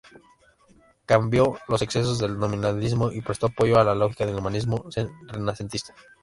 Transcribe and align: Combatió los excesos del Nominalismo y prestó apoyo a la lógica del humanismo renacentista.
Combatió 1.07 1.59
los 1.67 1.83
excesos 1.83 2.17
del 2.17 2.39
Nominalismo 2.39 3.11
y 3.11 3.21
prestó 3.21 3.45
apoyo 3.45 3.77
a 3.79 3.83
la 3.83 3.93
lógica 3.93 4.25
del 4.25 4.33
humanismo 4.35 4.89
renacentista. 5.27 5.93